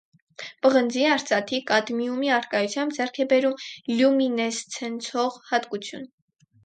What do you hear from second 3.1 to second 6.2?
է բերում լյումինեսցենցող հատկություն։